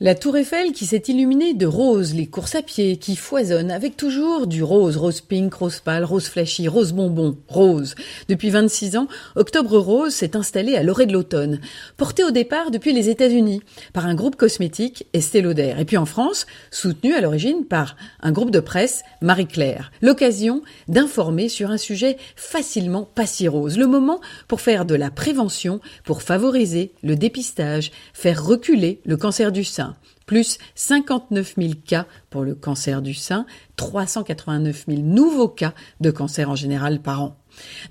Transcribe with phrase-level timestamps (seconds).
[0.00, 3.96] La tour Eiffel qui s'est illuminée de rose, les courses à pied qui foisonnent avec
[3.96, 7.96] toujours du rose, rose pink, rose pâle, rose flashy, rose bonbon, rose.
[8.28, 11.60] Depuis 26 ans, Octobre Rose s'est installé à l'orée de l'automne,
[11.96, 13.60] porté au départ depuis les États-Unis
[13.92, 18.30] par un groupe cosmétique Estée Lauder et puis en France, soutenu à l'origine par un
[18.30, 19.90] groupe de presse Marie-Claire.
[20.00, 25.10] L'occasion d'informer sur un sujet facilement pas si rose, le moment pour faire de la
[25.10, 29.87] prévention, pour favoriser le dépistage, faire reculer le cancer du sein
[30.26, 33.46] plus 59 000 cas pour le cancer du sein,
[33.76, 37.36] 389 000 nouveaux cas de cancer en général par an.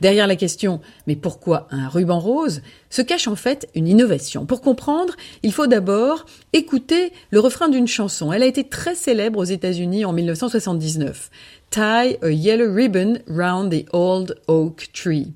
[0.02, 4.46] Derrière la question mais pourquoi un ruban rose se cache en fait une innovation.
[4.46, 8.32] Pour comprendre, il faut d'abord écouter le refrain d'une chanson.
[8.32, 11.30] Elle a été très célèbre aux États-Unis en 1979.
[11.70, 15.34] Tie a yellow ribbon round the old oak tree.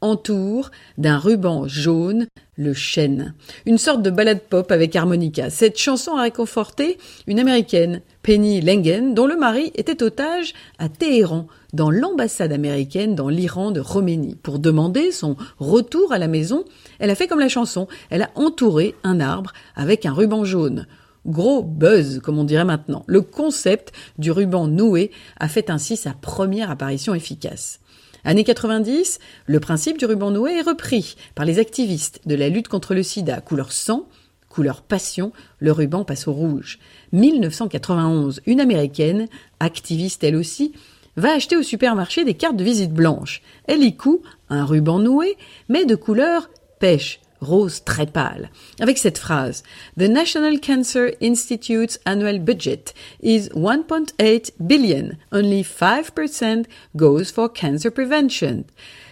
[0.00, 3.34] Entoure d'un ruban jaune le chêne.
[3.66, 5.50] Une sorte de ballade pop avec harmonica.
[5.50, 11.46] Cette chanson a réconforté une américaine, Penny Lengen, dont le mari était otage à Téhéran,
[11.72, 14.36] dans l'ambassade américaine dans l'Iran de Roménie.
[14.36, 16.64] Pour demander son retour à la maison,
[17.00, 17.88] elle a fait comme la chanson.
[18.10, 20.86] Elle a entouré un arbre avec un ruban jaune.
[21.24, 23.04] Gros buzz, comme on dirait maintenant.
[23.06, 27.80] Le concept du ruban noué a fait ainsi sa première apparition efficace.
[28.24, 32.68] Années 90, le principe du ruban noué est repris par les activistes de la lutte
[32.68, 33.40] contre le sida.
[33.40, 34.06] Couleur sang,
[34.48, 36.78] couleur passion, le ruban passe au rouge.
[37.12, 39.28] 1991, une américaine,
[39.60, 40.72] activiste elle aussi,
[41.16, 43.42] va acheter au supermarché des cartes de visite blanches.
[43.66, 45.36] Elle y coud un ruban noué,
[45.68, 49.62] mais de couleur pêche, rose très pâle, avec cette phrase
[49.98, 55.16] The National Cancer Institute's annual budget is 1.8 billion.
[55.32, 56.64] Only 5%
[56.96, 58.64] goes for cancer prevention.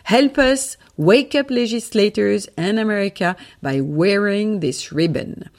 [0.05, 5.51] Help us wake up legislators in America by wearing this ribbon.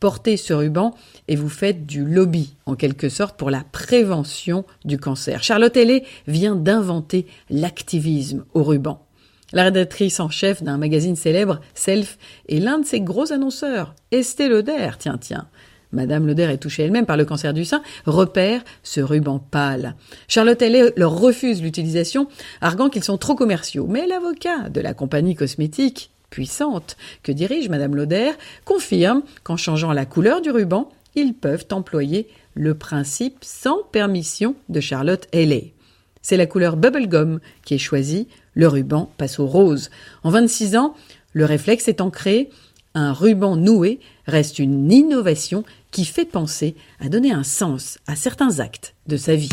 [0.00, 0.94] Portez ce ruban
[1.28, 5.42] et vous faites du lobby, en quelque sorte, pour la prévention du cancer.
[5.42, 9.06] Charlotte Hellé vient d'inventer l'activisme au ruban.
[9.52, 12.18] La rédactrice en chef d'un magazine célèbre, Self,
[12.48, 15.48] est l'un de ses gros annonceurs, Estée Lauder, tiens, tiens.
[15.92, 19.96] Madame Lauder est touchée elle-même par le cancer du sein, repère ce ruban pâle.
[20.28, 22.28] Charlotte Hellé leur refuse l'utilisation,
[22.60, 23.86] arguant qu'ils sont trop commerciaux.
[23.88, 28.30] Mais l'avocat de la compagnie cosmétique, puissante, que dirige Madame Lauder,
[28.64, 34.80] confirme qu'en changeant la couleur du ruban, ils peuvent employer le principe sans permission de
[34.80, 35.74] Charlotte Hellé.
[36.22, 39.90] C'est la couleur bubblegum qui est choisie, le ruban passe au rose.
[40.22, 40.94] En 26 ans,
[41.32, 42.50] le réflexe est ancré,
[42.94, 48.58] un ruban noué reste une innovation qui fait penser à donner un sens à certains
[48.58, 49.50] actes de sa vie.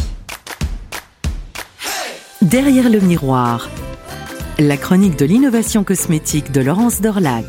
[2.42, 3.70] Derrière le miroir,
[4.60, 7.46] la chronique de l'innovation cosmétique de Laurence Dorlac.